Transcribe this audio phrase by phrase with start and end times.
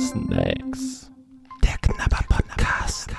[0.00, 1.08] Snacks.
[1.62, 3.10] Der Knabber-Podcast.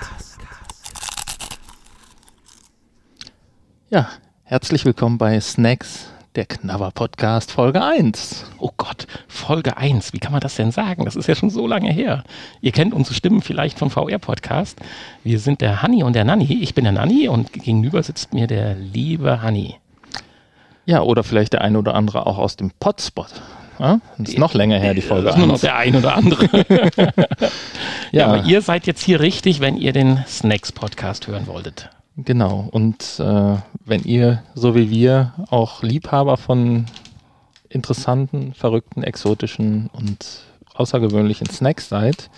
[3.90, 4.09] Ja,
[4.43, 8.43] herzlich willkommen bei Snacks, der Knabber-Podcast, Folge 1.
[8.57, 11.05] Oh Gott, Folge 1, wie kann man das denn sagen?
[11.05, 12.25] Das ist ja schon so lange her.
[12.59, 14.81] Ihr kennt unsere Stimmen vielleicht vom VR-Podcast.
[15.23, 16.59] Wir sind der Hanni und der Nanni.
[16.61, 19.77] Ich bin der Nanni und gegenüber sitzt mir der liebe Hanni.
[20.86, 23.31] Ja, oder vielleicht der eine oder andere auch aus dem Potspot.
[23.80, 25.25] Ja, das ist noch länger her, die Folge.
[25.27, 26.45] Das ist nur noch der ein oder andere.
[26.98, 27.12] ja,
[28.12, 28.27] Ja.
[28.27, 31.89] aber ihr seid jetzt hier richtig, wenn ihr den Snacks-Podcast hören wolltet.
[32.17, 32.67] Genau.
[32.72, 33.55] Und äh,
[33.86, 36.86] wenn ihr, so wie wir, auch Liebhaber von
[37.70, 40.41] interessanten, verrückten, exotischen und
[40.73, 42.30] außergewöhnlichen Snacks seid,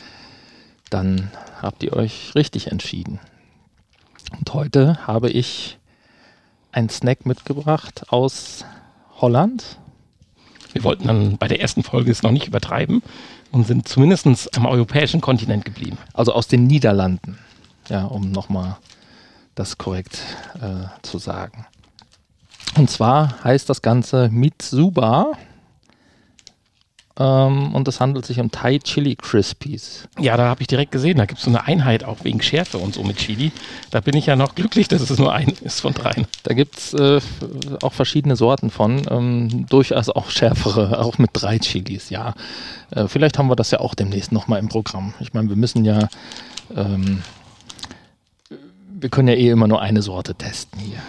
[0.91, 1.31] dann
[1.61, 3.19] habt ihr euch richtig entschieden.
[4.37, 5.79] Und heute habe ich
[6.71, 8.65] einen Snack mitgebracht aus
[9.19, 9.77] Holland.
[10.73, 13.01] Wir wollten dann bei der ersten Folge es noch nicht übertreiben
[13.51, 15.97] und sind zumindest am europäischen Kontinent geblieben.
[16.13, 17.37] Also aus den Niederlanden.
[17.89, 18.77] Ja, um nochmal
[19.55, 20.19] das korrekt
[20.55, 21.65] äh, zu sagen.
[22.77, 25.33] Und zwar heißt das Ganze Mitsuba.
[27.19, 30.07] Ähm, und es handelt sich um Thai Chili Crispies.
[30.19, 32.77] Ja, da habe ich direkt gesehen, da gibt es so eine Einheit auch wegen Schärfe
[32.77, 33.51] und so mit Chili.
[33.89, 36.25] Da bin ich ja noch glücklich, dass es nur ein ist von dreien.
[36.43, 37.19] Da gibt es äh,
[37.81, 39.01] auch verschiedene Sorten von.
[39.09, 42.33] Ähm, durchaus auch schärfere, auch mit drei Chilis, ja.
[42.91, 45.13] Äh, vielleicht haben wir das ja auch demnächst nochmal im Programm.
[45.19, 46.07] Ich meine, wir müssen ja.
[46.75, 47.23] Ähm,
[49.01, 50.99] wir können ja eh immer nur eine Sorte testen hier.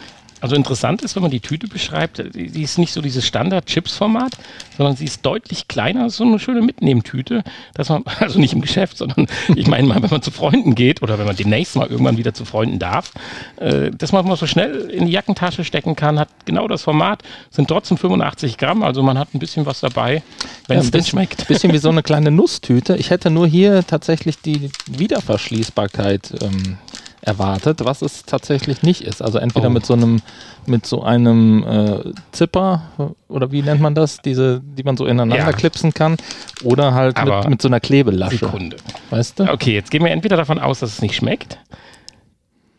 [0.43, 4.33] Also interessant ist, wenn man die Tüte beschreibt, die, die ist nicht so dieses Standard-Chips-Format,
[4.77, 8.97] sondern sie ist deutlich kleiner, so eine schöne Mitnehmtüte, dass man, also nicht im Geschäft,
[8.99, 12.17] sondern ich meine mal, wenn man zu Freunden geht oder wenn man demnächst mal irgendwann
[12.17, 13.13] wieder zu Freunden darf,
[13.57, 17.23] äh, dass man mal so schnell in die Jackentasche stecken kann, hat genau das Format,
[17.51, 20.25] sind trotzdem 85 Gramm, also man hat ein bisschen was dabei,
[20.67, 21.47] wenn Ja, es denn bisschen, schmeckt.
[21.49, 22.97] bisschen wie so eine kleine Nusstüte.
[22.97, 26.79] Ich hätte nur hier tatsächlich die Wiederverschließbarkeit ähm,
[27.23, 29.23] erwartet, was es tatsächlich nicht ist.
[29.23, 29.71] Also entweder Oh.
[29.71, 30.21] mit so einem
[30.67, 32.83] mit so einem äh, Zipper
[33.29, 35.53] oder wie nennt man das, diese, die man so ineinander Ja.
[35.53, 36.17] klipsen kann,
[36.63, 38.39] oder halt mit, mit so einer Klebelasche.
[38.39, 38.77] Sekunde.
[39.11, 39.51] Weißt du?
[39.53, 41.59] Okay, jetzt gehen wir entweder davon aus, dass es nicht schmeckt.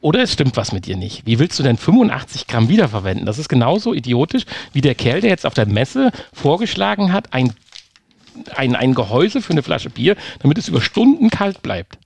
[0.02, 1.26] Oder es stimmt was mit dir nicht.
[1.26, 3.26] Wie willst du denn 85 Gramm wiederverwenden?
[3.26, 7.54] Das ist genauso idiotisch wie der Kerl, der jetzt auf der Messe vorgeschlagen hat, ein,
[8.56, 11.98] ein, ein Gehäuse für eine Flasche Bier, damit es über Stunden kalt bleibt.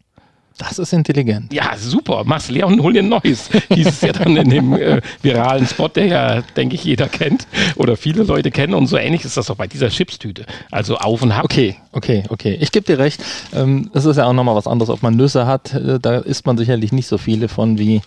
[0.57, 1.53] Das ist intelligent.
[1.53, 2.23] Ja, super.
[2.25, 3.49] Mach's leer und hol dir ein neues.
[3.73, 7.47] Hieß es ja dann in dem äh, viralen Spot, der ja, denke ich, jeder kennt
[7.75, 8.73] oder viele Leute kennen.
[8.73, 10.45] Und so ähnlich ist das auch bei dieser Chipstüte.
[10.71, 11.43] Also auf und ab.
[11.43, 12.57] Okay, okay, okay.
[12.59, 13.23] Ich gebe dir recht.
[13.53, 15.73] Ähm, Es ist ja auch nochmal was anderes, ob man Nüsse hat.
[15.73, 18.01] Äh, da isst man sicherlich nicht so viele von wie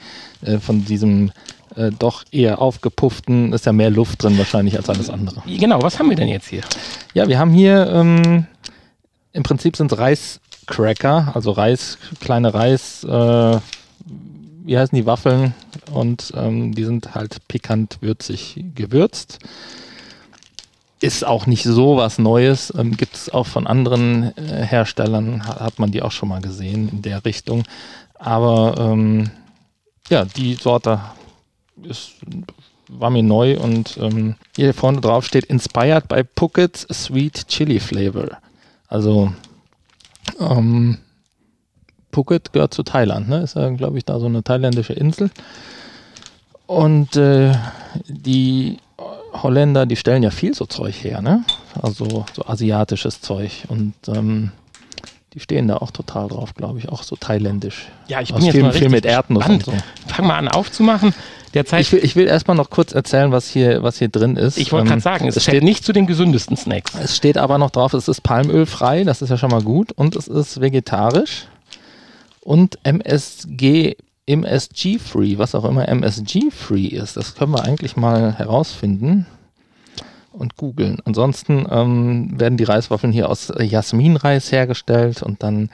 [0.44, 1.30] äh, von diesem
[1.76, 3.52] äh, doch eher aufgepufften.
[3.52, 5.42] Ist ja mehr Luft drin wahrscheinlich als alles andere.
[5.46, 6.62] Genau, was haben wir denn jetzt hier?
[7.14, 8.46] Ja, wir haben hier ähm,
[9.32, 13.58] im Prinzip sind es Reiscracker, also Reis, kleine Reis, äh,
[14.64, 15.54] wie heißen die Waffeln?
[15.92, 19.40] Und ähm, die sind halt pikant würzig gewürzt.
[21.00, 22.72] Ist auch nicht so was Neues.
[22.76, 26.40] Ähm, Gibt es auch von anderen äh, Herstellern, ha- hat man die auch schon mal
[26.40, 27.64] gesehen in der Richtung.
[28.14, 29.30] Aber ähm,
[30.08, 31.00] ja, die Sorte
[31.82, 32.12] ist,
[32.88, 38.28] war mir neu und ähm, hier vorne drauf steht Inspired by Phuket Sweet Chili Flavor.
[38.88, 39.32] Also
[40.38, 40.98] ähm,
[42.12, 43.42] Phuket gehört zu Thailand, ne?
[43.42, 45.30] Ist ja, glaube ich, da so eine thailändische Insel.
[46.66, 47.52] Und äh,
[48.06, 48.78] die
[49.32, 51.44] Holländer, die stellen ja viel so Zeug her, ne?
[51.80, 53.64] Also so asiatisches Zeug.
[53.68, 54.52] Und ähm,
[55.34, 57.88] die stehen da auch total drauf, glaube ich, auch so thailändisch.
[58.08, 59.64] Ja, ich Was bin jetzt viel- mal viel mit Erdnuss und
[60.06, 61.14] Fang mal an aufzumachen.
[61.54, 64.56] Derzeit, Ich will, ich will erstmal noch kurz erzählen, was hier, was hier drin ist.
[64.58, 66.92] ich wollte Ähm, gerade sagen, es, es steht nicht zu den gesündesten Snacks.
[66.94, 69.92] es steht aber noch drauf, es ist palmölfrei, das ist ja schon mal gut.
[69.92, 71.46] Und es ist vegetarisch
[72.40, 73.96] und MSG,
[74.26, 77.16] MSG-free, was auch immer MSG-free ist.
[77.16, 79.26] Das können wir eigentlich mal herausfinden
[80.32, 80.98] und googeln.
[81.04, 85.70] Ansonsten ähm, werden die Reiswaffeln hier aus Jasminreis hergestellt und dann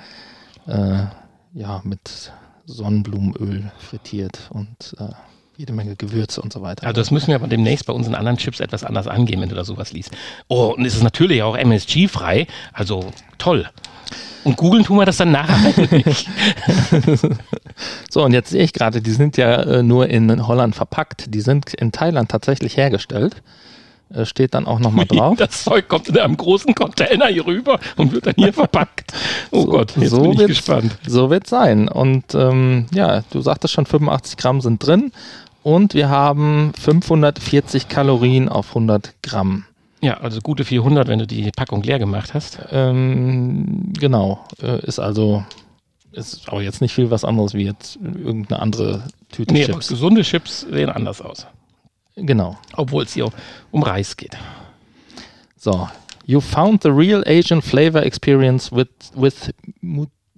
[0.66, 1.04] äh,
[1.52, 2.32] ja, mit
[2.64, 5.12] Sonnenblumenöl frittiert und äh,
[5.56, 6.86] jede Menge Gewürze und so weiter.
[6.86, 9.54] Also das müssen wir aber demnächst bei unseren anderen Chips etwas anders angehen, wenn du
[9.54, 10.10] da sowas liest.
[10.48, 13.68] Oh, und es ist natürlich auch MSG-frei, also toll.
[14.44, 16.28] Und googeln tun wir das dann nachher nicht.
[18.10, 21.34] So, und jetzt sehe ich gerade, die sind ja äh, nur in Holland verpackt.
[21.34, 23.42] Die sind in Thailand tatsächlich hergestellt.
[24.14, 25.36] Äh, steht dann auch nochmal drauf.
[25.36, 29.12] Das Zeug kommt in einem großen Container hier rüber und wird dann hier verpackt.
[29.50, 30.96] Oh So- Gott, jetzt so bin ich wird's- gespannt.
[31.06, 31.88] So wird sein.
[31.88, 35.12] Und ähm, ja, du sagtest schon, 85 Gramm sind drin.
[35.66, 39.64] Und wir haben 540 Kalorien auf 100 Gramm.
[40.00, 42.60] Ja, also gute 400, wenn du die Packung leer gemacht hast.
[42.70, 44.44] Ähm, genau.
[44.62, 45.42] Äh, ist also,
[46.12, 49.88] ist aber jetzt nicht viel was anderes wie jetzt irgendeine andere Tüte Nee, Chips.
[49.88, 51.48] gesunde Chips sehen anders aus.
[52.14, 52.56] Genau.
[52.76, 53.28] Obwohl es hier
[53.72, 54.38] um Reis geht.
[55.56, 55.88] So.
[56.26, 58.86] You found the real Asian flavor experience with,
[59.16, 59.50] with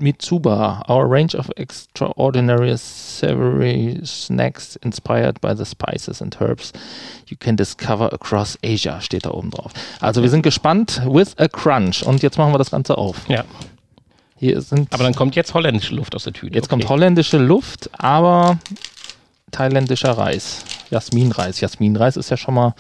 [0.01, 6.73] Mitsuba, our range of extraordinary savory snacks inspired by the spices and herbs
[7.27, 9.73] you can discover across Asia, steht da oben drauf.
[10.01, 12.05] Also wir sind gespannt with a crunch.
[12.05, 13.29] Und jetzt machen wir das Ganze auf.
[13.29, 13.45] Ja.
[14.37, 16.55] Hier sind Aber dann kommt jetzt holländische Luft aus der Tüte.
[16.55, 16.93] Jetzt kommt Okay.
[16.93, 18.59] holländische Luft, aber
[19.51, 20.65] thailändischer Reis.
[20.91, 21.61] Jasminreis.
[21.61, 22.75] Jasminreis ist ja schon mal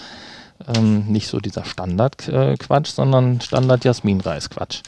[0.77, 4.83] ähm, nicht so dieser Standard-Quatsch, sondern Standard-Jasminreis-Quatsch.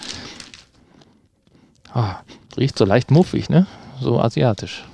[1.92, 2.20] Ah,
[2.56, 3.66] riecht so leicht muffig, ne?
[4.00, 4.84] So asiatisch.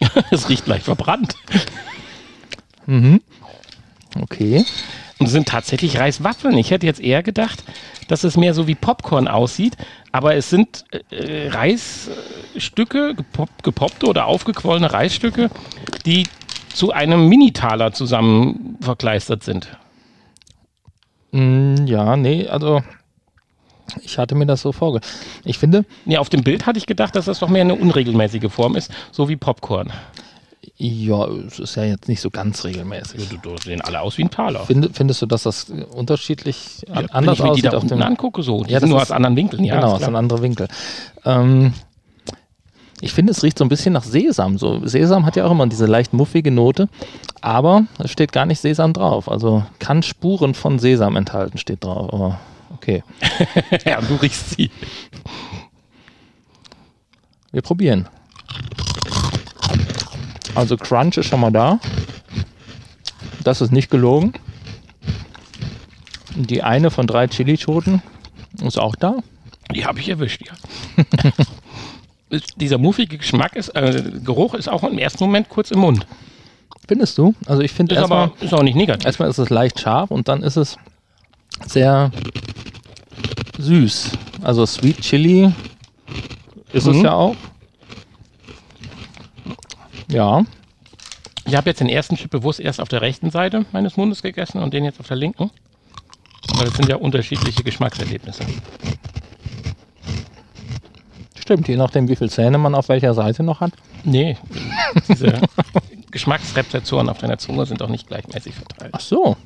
[0.30, 1.34] es riecht leicht verbrannt.
[2.86, 3.20] Mhm.
[4.20, 4.64] Okay.
[5.18, 6.56] Und es sind tatsächlich Reiswaffeln.
[6.56, 7.62] Ich hätte jetzt eher gedacht,
[8.08, 9.76] dass es mehr so wie Popcorn aussieht,
[10.12, 15.50] aber es sind äh, Reisstücke, gepop gepoppte oder aufgequollene Reisstücke,
[16.06, 16.24] die
[16.72, 19.68] zu einem Minitaler zusammen verkleistert sind.
[21.32, 22.82] Mm, ja, nee, also
[24.04, 25.14] ich hatte mir das so vorgestellt.
[25.44, 28.50] Ich finde, Ja, auf dem Bild hatte ich gedacht, dass das doch mehr eine unregelmäßige
[28.52, 29.92] Form ist, so wie Popcorn.
[30.76, 33.28] ja, es ist ja jetzt nicht so ganz regelmäßig.
[33.28, 34.60] Die die sehen alle aus wie ein Taler.
[34.66, 37.86] Finde, findest du, dass das unterschiedlich Ja, anders wenn ich mir die aussieht da auf
[37.86, 38.64] dem angucke, so.
[38.64, 39.64] Die Ja, sind nur ist- aus anderen Winkeln.
[39.64, 40.68] Ja, genau, aus einem anderen Winkel.
[41.24, 41.72] Ähm,
[43.02, 44.58] ich finde, es riecht so ein bisschen nach Sesam.
[44.58, 46.88] So, Sesam hat ja auch immer diese leicht muffige Note,
[47.40, 49.30] aber es steht gar nicht Sesam drauf.
[49.30, 52.12] Also kann Spuren von Sesam enthalten, steht drauf.
[52.12, 52.40] Aber
[52.80, 53.02] okay,
[53.84, 54.70] ja, du riechst sie.
[57.52, 58.08] wir probieren.
[60.54, 61.78] Also Crunch ist schon mal da.
[63.44, 64.32] Das ist nicht gelogen.
[66.34, 68.02] Die eine von drei Chilischoten
[68.62, 69.16] ist auch da.
[69.74, 70.54] Die habe ich erwischt, ja.
[72.56, 76.06] Dieser muffige Geschmack ist, äh, Geruch ist auch im ersten Moment kurz im Mund.
[76.88, 77.34] Findest du?
[77.46, 79.04] Also ich finde erstmal, aber ist auch nicht negativ.
[79.04, 80.76] erstmal ist es leicht scharf und dann ist es
[81.66, 82.10] sehr
[83.60, 84.10] süß.
[84.42, 85.52] Also Sweet Chili
[86.72, 87.04] ist es Mhm.
[87.04, 87.36] ja auch.
[90.08, 90.44] Ja,
[91.46, 94.58] Ich habe jetzt den ersten Chip bewusst erst auf der rechten Seite meines Mundes gegessen
[94.62, 95.50] und den jetzt auf der linken.
[96.54, 98.44] Weil das sind ja unterschiedliche Geschmackserlebnisse.
[101.38, 103.72] stimmt, je nachdem, wie viel Zähne man auf welcher Seite noch hat.
[104.04, 104.36] Nee,
[105.08, 105.40] diese
[106.12, 108.90] Geschmacksrezeptoren auf deiner Zunge sind auch nicht gleichmäßig verteilt.
[108.94, 109.36] Ach so,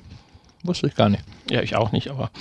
[0.65, 1.23] wusste ich gar nicht.
[1.51, 2.31] Ja, ich auch nicht, aber.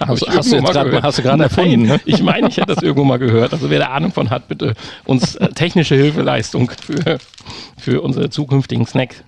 [0.00, 2.00] Ich hast, du, jetzt grad, hast du gerade erfunden, ne?
[2.04, 3.52] Ich meine, ich hätte das irgendwo mal gehört.
[3.52, 4.74] Also wer da Ahnung von hat, bitte
[5.04, 7.18] uns äh, technische Hilfeleistung für,
[7.78, 9.22] für unsere zukünftigen Snack.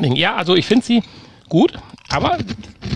[0.00, 1.02] Ja, also ich finde sie
[1.48, 1.72] gut,
[2.08, 2.38] aber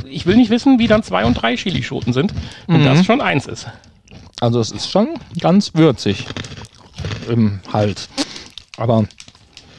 [0.09, 2.35] ich will nicht wissen, wie dann zwei und drei Chilischoten sind,
[2.67, 2.85] wenn Mhm.
[2.85, 3.69] das schon eins ist.
[4.41, 5.09] Also es ist schon
[5.41, 6.27] ganz würzig
[7.29, 8.09] im Hals.
[8.77, 9.05] Aber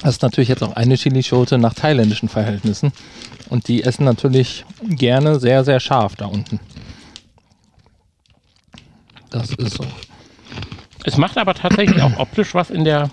[0.03, 2.91] das ist natürlich jetzt auch eine Chilischote nach thailändischen Verhältnissen.
[3.49, 6.59] Und die essen natürlich gerne sehr, sehr scharf da unten.
[9.29, 9.85] Das ist so.
[11.05, 13.09] Es macht aber tatsächlich auch optisch was in der,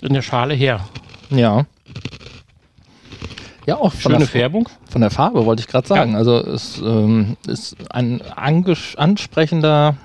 [0.00, 0.88] in der Schale her.
[1.30, 1.66] Ja.
[3.66, 4.68] Ja, auch von Schöne der, Färbung.
[4.88, 6.16] von der Farbe wollte ich gerade sagen.
[6.16, 9.96] Also es ähm, ist ein ansprechender,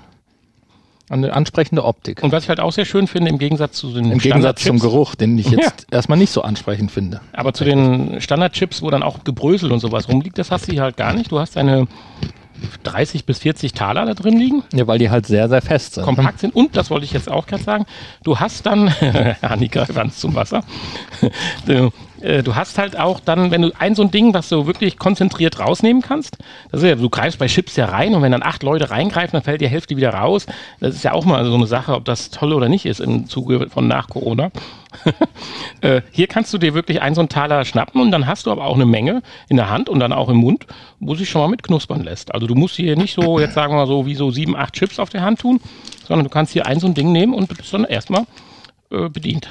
[1.08, 2.22] eine ansprechende Optik.
[2.22, 4.78] Und was ich halt auch sehr schön finde, im Gegensatz zu den Im Gegensatz zum
[4.78, 7.20] Geruch, den ich jetzt erstmal nicht so ansprechend finde.
[7.32, 10.82] Aber zu den Standardchips, wo dann auch Gebrösel und sowas rumliegt, das hast du hier
[10.82, 11.30] halt gar nicht.
[11.30, 11.86] Du hast eine
[12.84, 16.04] 30 bis 40 Taler da drin liegen, Ja, weil die halt sehr, sehr fest sind.
[16.04, 16.54] kompakt sind.
[16.54, 17.86] Und, das wollte ich jetzt auch gerade sagen,
[18.24, 18.88] du hast dann,
[19.42, 20.64] Annika, ganz zum Wasser,
[21.66, 24.66] du, äh, du hast halt auch dann, wenn du ein so ein Ding, was du
[24.66, 26.38] wirklich konzentriert rausnehmen kannst,
[26.70, 29.32] das ist ja, du greifst bei Chips ja rein und wenn dann acht Leute reingreifen,
[29.32, 30.46] dann fällt die Hälfte wieder raus.
[30.80, 33.26] Das ist ja auch mal so eine Sache, ob das toll oder nicht ist im
[33.26, 34.50] Zuge von nach Corona.
[35.82, 38.50] Äh, hier kannst du dir wirklich einen so einen Taler schnappen und dann hast du
[38.50, 40.66] aber auch eine Menge in der Hand und dann auch im Mund,
[41.00, 42.34] wo sich schon mal mit knuspern lässt.
[42.34, 44.72] Also du musst hier nicht so, jetzt sagen wir mal so, wie so sieben, acht
[44.72, 45.60] Chips auf der Hand tun,
[46.08, 48.24] sondern du kannst hier ein so ein Ding nehmen und bist dann erstmal
[48.90, 49.48] äh, bedient.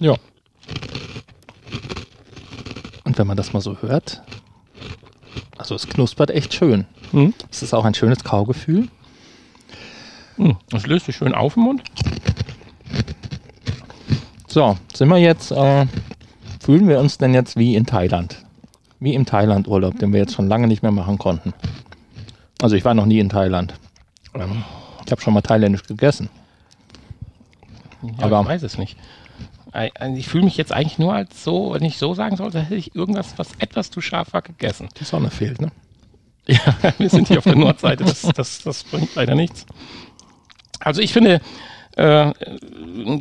[0.00, 0.16] Ja.
[3.22, 4.20] Wenn man das mal so hört,
[5.56, 6.86] also es knuspert echt schön.
[7.12, 7.34] Mhm.
[7.52, 8.88] Es ist auch ein schönes Kaugefühl.
[10.38, 11.84] Hm, Das löst sich schön auf im Mund.
[14.48, 15.86] So, sind wir jetzt, äh,
[16.58, 18.44] fühlen wir uns denn jetzt wie in Thailand?
[18.98, 21.54] Wie im Thailand-Urlaub, den wir jetzt schon lange nicht mehr machen konnten.
[22.60, 23.74] Also ich war noch nie in Thailand.
[24.34, 24.64] Ähm,
[25.06, 26.28] ich habe schon mal thailändisch gegessen.
[28.02, 28.96] Ja, Aber- ich weiß es nicht.
[29.72, 32.74] Also Ich fühle mich jetzt eigentlich nur als so, wenn ich so sagen sollte, hätte
[32.74, 34.88] ich irgendwas, was etwas zu scharf war, gegessen.
[35.00, 35.72] Die Sonne fehlt, ne?
[36.46, 36.58] Ja,
[36.98, 39.64] wir sind hier auf der Nordseite, das, das, das bringt leider nichts.
[40.80, 41.40] Also ich finde,
[41.96, 42.32] äh,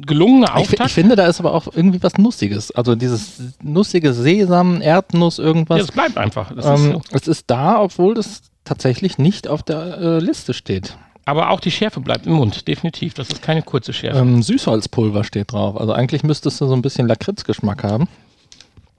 [0.05, 0.89] gelungener Ich, Auftakt.
[0.89, 2.71] ich finde, da ist aber auch irgendwie was Nussiges.
[2.71, 5.81] Also dieses nussige Sesam, Erdnuss, ja, irgendwas.
[5.81, 6.53] es bleibt einfach.
[6.55, 7.01] Das ist ähm, so.
[7.11, 10.97] es ist da, obwohl das tatsächlich nicht auf der äh, Liste steht.
[11.25, 13.13] Aber auch die Schärfe bleibt im Mund, definitiv.
[13.13, 14.19] Das ist keine kurze Schärfe.
[14.19, 15.79] Ähm, Süßholzpulver steht drauf.
[15.79, 18.07] Also eigentlich müsstest du so ein bisschen Lakritzgeschmack haben.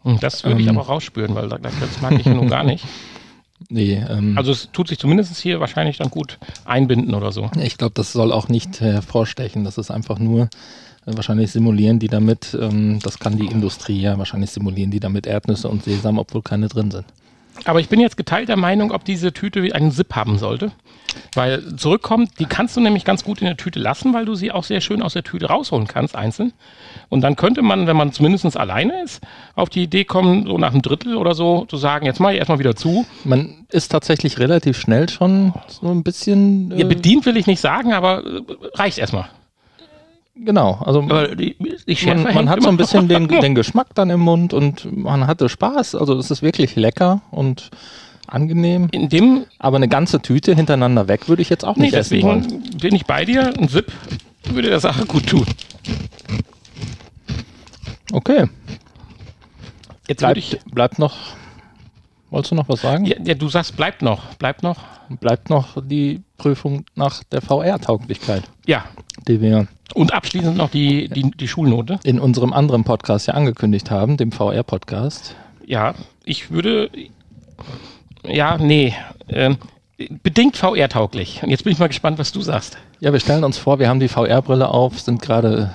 [0.04, 2.84] Hm, das würde ich ähm, aber rausspüren, weil das mag ich nun gar nicht.
[3.68, 7.48] Nee, ähm, Also es tut sich zumindest hier wahrscheinlich dann gut einbinden oder so.
[7.62, 9.64] ich glaube, das soll auch nicht hervorstechen.
[9.64, 10.48] Das ist einfach nur
[11.06, 15.26] äh, wahrscheinlich simulieren die damit, ähm, das kann die Industrie ja wahrscheinlich simulieren die damit
[15.26, 17.04] Erdnüsse und Sesam, obwohl keine drin sind.
[17.64, 20.72] Aber ich bin jetzt geteilter Meinung, ob diese Tüte einen Zip haben sollte.
[21.34, 24.50] Weil zurückkommt, die kannst du nämlich ganz gut in der Tüte lassen, weil du sie
[24.50, 26.52] auch sehr schön aus der Tüte rausholen kannst, einzeln.
[27.10, 29.22] Und dann könnte man, wenn man zumindest alleine ist,
[29.54, 32.38] auf die Idee kommen, so nach einem Drittel oder so, zu sagen, jetzt mache ich
[32.38, 33.04] erstmal wieder zu.
[33.24, 36.70] Man ist tatsächlich relativ schnell schon so ein bisschen.
[36.70, 38.40] Ja, Äh, bedient will ich nicht sagen, aber äh,
[38.74, 39.28] reicht erstmal.
[40.34, 41.02] Genau, also
[41.34, 44.96] die, die man, man hat so ein bisschen den, den Geschmack dann im Mund und
[44.96, 45.94] man hatte Spaß.
[45.94, 47.70] Also es ist wirklich lecker und
[48.26, 48.88] angenehm.
[48.92, 52.22] In dem, Aber eine ganze Tüte hintereinander weg würde ich jetzt auch nee, nicht essen
[52.22, 52.42] wollen.
[52.42, 53.52] deswegen bin ich bei dir.
[53.58, 53.92] Ein Zip
[54.50, 55.46] würde der Sache gut tun.
[58.12, 58.46] Okay,
[60.08, 61.16] Jetzt bleibt, bleibt noch.
[62.32, 63.04] Wolltest du noch was sagen?
[63.04, 64.78] ja, ja, du sagst, bleibt noch, bleibt noch.
[65.20, 68.86] Bleibt noch die Prüfung nach der VR-Tauglichkeit, Ja,
[69.28, 72.00] die wir und abschließend noch die, die, die Schulnote.
[72.04, 75.36] in unserem anderen Podcast ja angekündigt haben, dem VR-Podcast.
[75.66, 76.90] Ja, ich würde.
[78.26, 78.94] Ja, nee.
[79.28, 79.58] Ähm,
[80.22, 81.42] bedingt VR-tauglich.
[81.42, 82.78] Und jetzt bin ich mal gespannt, was du sagst.
[83.00, 85.74] Ja, wir stellen uns vor, wir haben die VR-Brille auf, sind gerade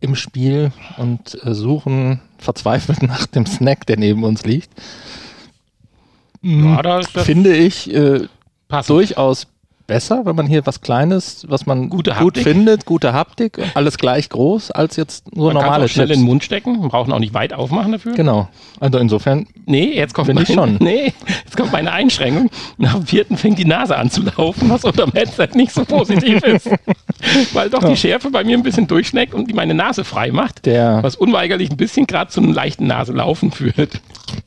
[0.00, 4.70] im Spiel und äh, suchen verzweifelt nach dem Snack, der neben uns liegt.
[6.42, 8.26] Ja, ist das Finde ich äh,
[8.86, 9.46] durchaus
[9.86, 14.28] besser, wenn man hier was Kleines, was man Gute gut findet, gute Haptik, alles gleich
[14.28, 16.16] groß, als jetzt nur Man normale auch schnell Chips.
[16.18, 16.78] in den Mund stecken.
[16.80, 18.14] Man braucht ihn auch nicht weit aufmachen dafür.
[18.14, 18.48] Genau.
[18.80, 20.78] Also insofern, Nee, jetzt kommt Bin ich meine, schon.
[20.80, 21.12] Nee,
[21.44, 22.50] jetzt kommt meine Einschränkung.
[22.78, 26.42] Nach dem vierten fängt die Nase an zu laufen, was unterm Headset nicht so positiv
[26.44, 26.70] ist.
[27.52, 30.64] Weil doch die Schärfe bei mir ein bisschen durchschneckt und die meine Nase frei macht.
[30.64, 34.00] der Was unweigerlich ein bisschen gerade zu einem leichten Naselaufen führt.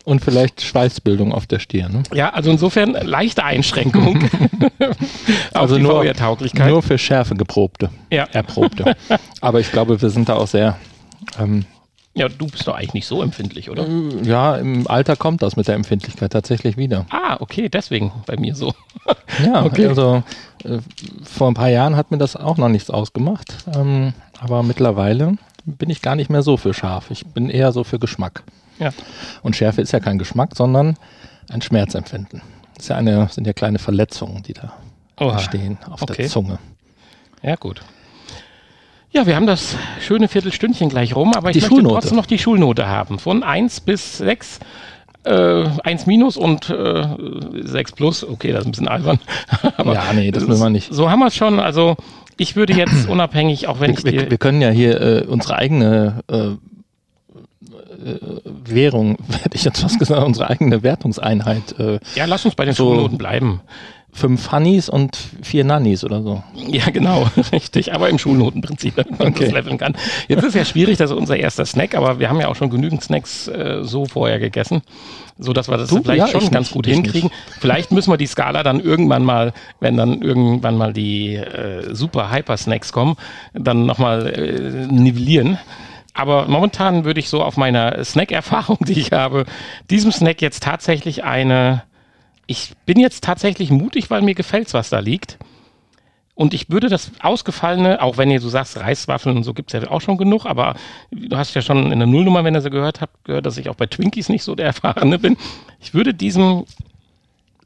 [0.04, 1.92] Und vielleicht Schweißbildung auf der Stirn.
[1.94, 2.04] Ne?
[2.14, 4.28] Ja, also insofern leichte Einschränkung
[5.54, 6.04] Also nur-.
[6.68, 8.24] Nur für Schärfe geprobte, Ja.
[8.32, 8.96] erprobte.
[9.42, 10.78] Aber ich glaube, wir sind da auch sehr,
[11.40, 11.66] ähm,
[12.18, 13.86] ja, du bist doch eigentlich nicht so empfindlich, oder?
[14.24, 17.06] ja, im Alter kommt das mit der Empfindlichkeit tatsächlich wieder.
[17.10, 18.74] Ah, okay, deswegen bei mir so.
[19.46, 19.88] Ja, Okay.
[19.88, 20.24] also
[20.64, 20.80] äh,
[21.24, 23.54] vor ein paar Jahren hat mir das auch noch nichts ausgemacht.
[23.76, 25.34] Ähm, aber mittlerweile
[25.66, 27.12] bin ich gar nicht mehr so für scharf.
[27.12, 28.44] Ich bin eher so für Geschmack.
[28.80, 28.90] Ja.
[29.44, 30.96] Und Schärfe ist ja kein Geschmack, sondern
[31.50, 32.42] ein Schmerzempfinden.
[32.76, 34.74] Das ist ja eine, sind ja kleine Verletzungen, die da
[35.20, 35.34] Oha.
[35.34, 36.16] entstehen auf Okay.
[36.24, 36.60] der Zunge.
[37.42, 37.82] Ja, gut.
[39.12, 41.94] Ja, wir haben das schöne Viertelstündchen gleich rum, aber ich Die möchte Schulnote.
[41.96, 43.18] trotzdem noch die Schulnote haben.
[43.18, 44.60] Von 1 bis 6.
[45.24, 47.08] Äh, 1 minus und äh,
[47.64, 48.24] 6 plus.
[48.24, 49.20] Okay, das ist ein bisschen albern.
[49.86, 50.94] ja, nee, das will man nicht.
[50.94, 51.60] So haben wir es schon.
[51.62, 51.96] Also
[52.38, 54.22] ich würde jetzt unabhängig, auch wenn ich Wir, dir...
[54.24, 56.50] wir, wir können ja hier äh, unsere eigene äh,
[58.66, 61.78] Währung, hätte ich jetzt was gesagt, unsere eigene Wertungseinheit.
[61.80, 63.62] Äh, ja, lass uns bei den so- Schulnoten bleiben.
[64.14, 66.42] fünf Hannis und vier Nannis oder so.
[66.56, 67.94] Ja, genau, richtig.
[67.94, 69.46] Aber im Schulnotenprinzip, damit man Okay.
[69.46, 69.94] das leveln kann.
[70.30, 72.70] Jetzt ist ja schwierig, das ist unser erster Snack, aber wir haben ja auch schon
[72.70, 74.82] genügend Snacks äh, so vorher gegessen,
[75.38, 76.02] so dass wir das Du?
[76.02, 77.30] vielleicht Ja, schon ganz nicht, gut hinkriegen.
[77.60, 82.32] Vielleicht müssen wir die Skala dann irgendwann mal, wenn dann irgendwann mal die äh, super
[82.32, 83.18] Hyper Snacks kommen,
[83.54, 85.58] dann nochmal äh, nivellieren.
[86.16, 89.46] Aber momentan würde ich so auf meiner Snack-Erfahrung, die ich habe,
[89.90, 91.84] diesem Snack jetzt tatsächlich eine.
[92.48, 95.38] Ich bin jetzt tatsächlich mutig, weil mir gefällt, was da liegt.
[96.34, 99.82] Und ich würde das Ausgefallene, auch wenn ihr so sagst, Reiswaffeln und so gibt es
[99.82, 100.76] ja auch schon genug, aber
[101.12, 103.70] du hast ja schon in der Nullnummer, wenn ihr sie gehört habt, gehört, dass ich
[103.70, 105.38] auch bei Twinkies nicht so der Erfahrene bin.
[105.80, 106.66] Ich würde diesem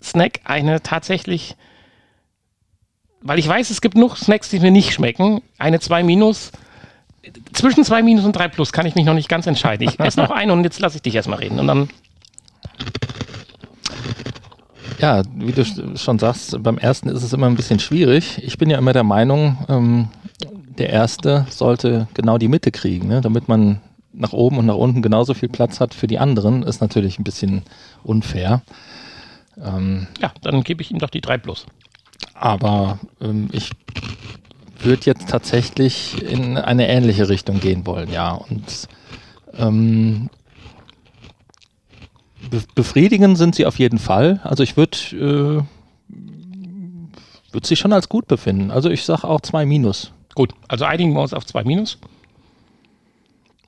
[0.02, 1.56] Snack eine tatsächlich,
[3.22, 6.52] weil ich weiß, es gibt noch Snacks, die mir nicht schmecken, eine 2 minus.
[7.54, 9.88] Zwischen 2 minus und 3 plus kann ich mich noch nicht ganz entscheiden.
[9.88, 11.60] Ich esse noch eine und jetzt lasse ich dich erstmal reden.
[11.60, 11.90] Und dann,
[15.00, 18.42] Ja, wie du sch- schon sagst, beim ersten ist es immer ein bisschen schwierig.
[18.44, 20.08] Ich bin ja immer der Meinung, ähm,
[20.78, 23.22] der erste sollte genau die Mitte kriegen, ne?
[23.22, 26.82] damit man nach oben und nach unten genauso viel Platz hat für die anderen, ist
[26.82, 27.62] natürlich ein bisschen
[28.04, 28.62] unfair.
[29.64, 31.66] Ähm, ja, dann gebe ich ihm doch die 3 plus.
[32.34, 33.72] aber ähm, ich
[34.84, 38.34] würde jetzt tatsächlich in eine ähnliche Richtung gehen wollen, ja.
[38.34, 38.88] Und
[39.58, 40.30] ähm,
[42.50, 44.40] be sind sie auf jeden Fall.
[44.44, 45.64] Also ich würde äh,
[47.52, 48.72] würde sie schon als gut befinden.
[48.72, 50.12] Also ich sage auch zwei Minus.
[50.36, 51.98] Gut, also einigen wir uns auf zwei Minus.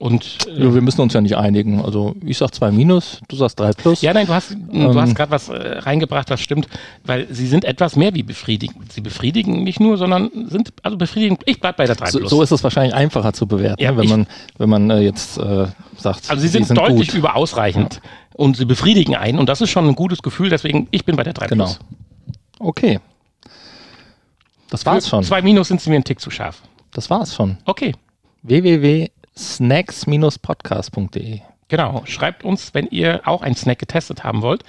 [0.01, 1.79] Und äh, Ja, wir müssen uns ja nicht einigen.
[1.79, 4.01] Also ich sag 2 minus, du sagst 3 plus.
[4.01, 5.00] ja, nein, du hast, du Ähm.
[5.00, 6.67] hast gerade was äh, reingebracht, das stimmt,
[7.05, 8.91] weil sie sind etwas mehr wie befriedigend.
[8.91, 11.43] Sie befriedigen nicht nur, sondern sind also befriedigend.
[11.46, 12.31] Ich bleib bei der 3 so, plus.
[12.31, 14.27] so ist es wahrscheinlich einfacher zu bewerten, Ja, wenn ich- man,
[14.58, 15.67] wenn man äh, jetzt äh,
[15.98, 17.17] sagt, also sie sind, deutlich gut.
[17.20, 18.01] über ausreichend
[18.34, 21.24] und sie befriedigen einen und das ist schon ein gutes Gefühl, deswegen ich bin bei
[21.24, 21.65] der 3 Genau.
[21.65, 21.79] plus.
[22.60, 23.00] Okay.
[24.72, 25.24] Das war's Für schon.
[25.25, 26.62] Zwei Minus sind sie mir ein Tick zu scharf.
[26.91, 27.58] Das war's schon.
[27.65, 27.93] Okay.
[29.35, 32.03] www.snacks-podcast.de Genau.
[32.05, 34.63] Schreibt uns, wenn ihr auch einen Snack getestet haben wollt.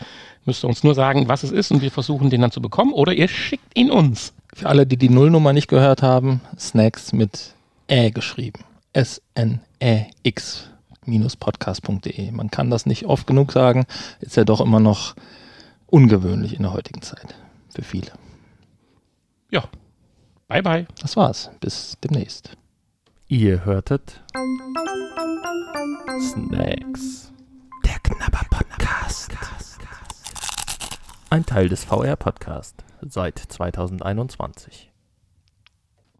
[0.44, 2.92] Müsst ihr uns nur sagen, was es ist und wir versuchen den dann zu bekommen
[2.92, 4.32] oder ihr schickt ihn uns.
[4.54, 7.54] Für alle, die die Nullnummer nicht gehört haben, Snacks mit
[7.88, 8.60] Ä geschrieben.
[8.92, 10.68] S-N-Ä-X
[11.40, 12.30] podcast.de.
[12.30, 13.84] Man kann das nicht oft genug sagen,
[14.20, 15.16] ist ja doch immer noch
[15.86, 17.34] ungewöhnlich in der heutigen Zeit.
[17.74, 18.12] Für viele.
[19.50, 19.64] Ja.
[20.46, 20.86] Bye bye.
[21.00, 21.50] Das war's.
[21.60, 22.56] Bis demnächst.
[23.28, 24.22] Ihr hörtet
[26.20, 27.32] Snacks.
[27.84, 29.32] Der Knabber Podcast.
[31.30, 34.91] Ein Teil des VR Podcast seit 2021.